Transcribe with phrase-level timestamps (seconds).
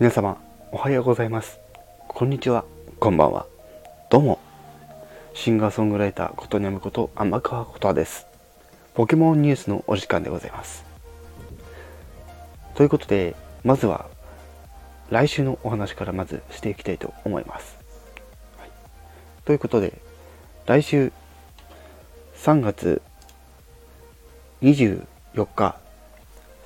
[0.00, 0.40] 皆様
[0.70, 1.58] おはようございます。
[2.06, 2.64] こんにちは。
[3.00, 3.46] こんばんは。
[4.10, 4.38] どうも。
[5.34, 8.28] シンガーソングライターことにゃむこと天川ことです。
[8.94, 10.84] ポケモンニュースのお時間でございます。
[12.76, 13.34] ということで
[13.64, 14.06] まずは
[15.10, 17.76] 来週のお話からまずしていきたいと思います、
[18.56, 18.70] はい、
[19.44, 20.00] ということで
[20.66, 21.12] 来週
[22.36, 23.02] 3月
[24.62, 25.04] 24
[25.56, 25.76] 日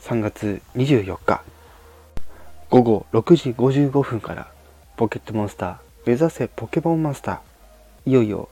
[0.03, 1.43] 3月24日
[2.73, 4.51] 午後6時55分から
[4.97, 5.77] ポケットモンスター
[6.07, 8.09] 目指せポケモンマスター。
[8.09, 8.49] いよいよ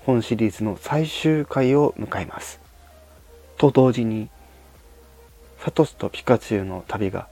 [0.00, 2.58] 本シリーズの最終回を迎えます。
[3.58, 4.28] と同時に
[5.60, 7.28] サトシとピカチュウの旅が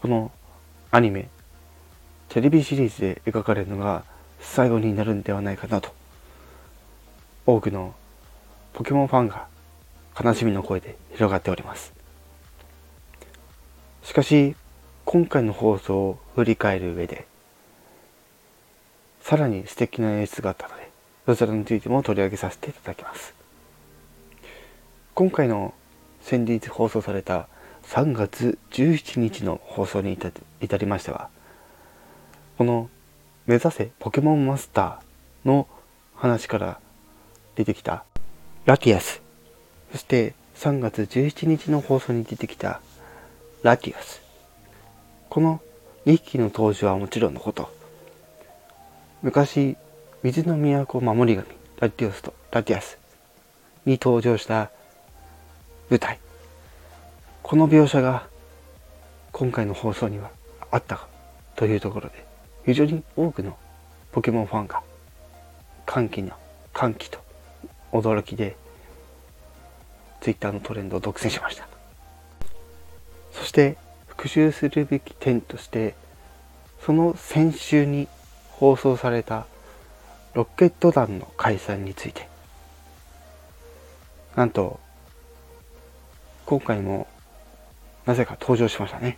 [0.00, 0.32] この
[0.90, 1.28] アニメ
[2.30, 4.04] テレビシリーズで描かれるのが
[4.40, 5.90] 最後になるんではないかなと。
[7.44, 7.94] 多くの
[8.72, 9.46] ポケモンファンが
[10.18, 11.92] 悲しみの声で広がっております。
[14.02, 14.56] しかし
[15.12, 17.26] 今回の放送を振り返る上で
[19.20, 20.88] さらに素敵な演出があったので
[21.26, 23.34] そちらについても取り上げさせていただきます。
[25.16, 25.74] 今回の
[26.20, 27.48] 先日放送された
[27.88, 30.16] 3月17日の放送に
[30.60, 31.28] 至りましては
[32.56, 32.88] この
[33.46, 35.66] 「目指せポケモンマスター」の
[36.14, 36.78] 話から
[37.56, 38.04] 出てきた
[38.64, 39.20] ラティアス。
[39.90, 42.80] そして3月17日の放送に出てきた
[43.64, 44.29] ラティアス。
[45.30, 45.62] この
[46.06, 47.70] 2匹の当時はもちろんのこと。
[49.22, 49.76] 昔
[50.24, 52.98] 水の都守り神ラティオスとラティアス
[53.86, 54.72] に登場した
[55.88, 56.18] 舞台。
[57.44, 58.26] この描写が
[59.30, 60.30] 今回の放送には
[60.72, 61.06] あった
[61.54, 62.26] というところで
[62.66, 63.56] 非常に多くの
[64.10, 64.82] ポケモンファンが
[65.86, 66.32] 歓喜の
[66.72, 67.20] 歓喜と
[67.92, 68.56] 驚きで
[70.22, 71.68] Twitter のトレンドを独占しました。
[73.32, 73.76] そして
[74.20, 75.94] 復習するべき点として
[76.84, 78.06] その先週に
[78.50, 79.46] 放送された
[80.34, 82.28] ロケット団の解散について。
[84.36, 84.78] なんと
[86.44, 87.06] 今回も
[88.04, 89.16] なぜか登場しましたね。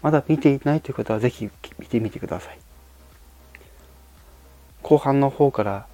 [0.00, 1.50] まだ見ていないという方はぜひ
[1.80, 2.58] 見てみてください。
[4.82, 5.86] 後半の方から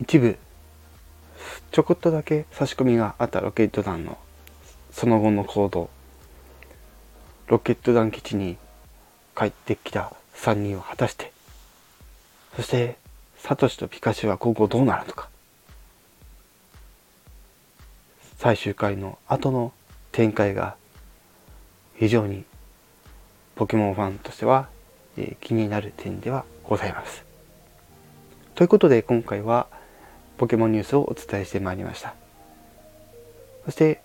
[0.00, 0.38] 一部
[1.72, 4.16] ちょこっとだけ差し込みがあったロケット団の
[4.90, 5.90] その後の行動。
[7.48, 8.56] ロケット団基地に
[9.36, 11.32] 帰ってきた3人を果たして
[12.56, 12.96] そして
[13.38, 15.28] サトシとピカチュは今後どうなるのか
[18.38, 19.72] 最終回の後の
[20.12, 20.76] 展開が
[21.96, 22.44] 非常に
[23.56, 24.68] ポケモンファンとしては、
[25.16, 27.24] え、気になる点ではございます。
[28.54, 29.68] ということで今回は
[30.38, 32.14] ポケモンニュースをお伝えしてまいりました。
[33.64, 34.02] そして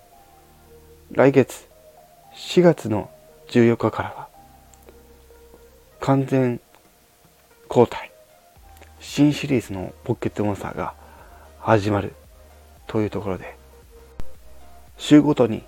[1.12, 1.68] 来月
[2.36, 3.10] 4月の
[3.50, 4.28] 14日からは
[6.00, 6.62] 完全
[7.68, 8.12] 交代。
[9.00, 10.94] 新シリーズのポケットモンスターが
[11.60, 12.14] 始まる
[12.86, 13.56] というところで
[14.98, 15.64] 週ごとに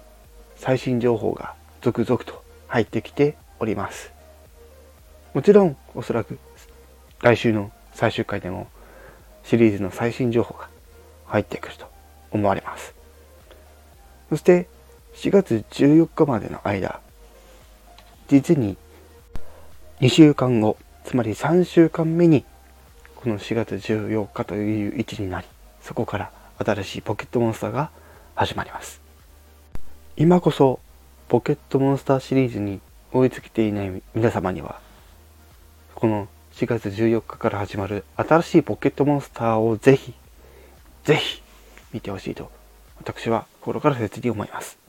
[0.57, 4.11] 最新情報が続々と入ってきております。
[5.33, 6.37] もちろんおそらく
[7.21, 8.67] 来週の最終回でも
[9.43, 10.67] シリーズの最新情報が
[11.25, 11.87] 入ってくると
[12.31, 12.93] 思われます。
[14.29, 14.67] そして
[15.15, 17.01] 4月14日までの間
[18.31, 18.77] 実に
[19.99, 22.45] 2週間後、つまり3週間目に、
[23.17, 25.47] この4月14日という位置になり、
[25.81, 27.91] そこから新しいポケットモンスターが
[28.33, 29.01] 始まります。
[30.15, 30.79] 今こそ、
[31.27, 32.79] ポケットモンスターシリーズに
[33.11, 34.79] 追いつけていない皆様には、
[35.93, 40.13] この4月14日から始まる新しいポケットモンスターをぜひ、
[41.03, 41.41] ぜひ
[41.91, 42.49] 見てほしいと、
[42.97, 44.80] 私は心から切に思います。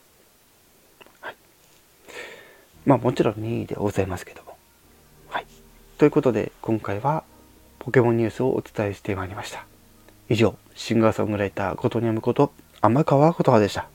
[2.84, 4.56] まあもちろん任意でございますけども。
[5.28, 5.47] はい。
[5.98, 7.25] ということで今回は
[7.78, 9.65] ポケモンニュースをお伝えしてまいりました。
[10.28, 13.88] 以上、シンガーソングライターことにゃむこと天川琴葉でした。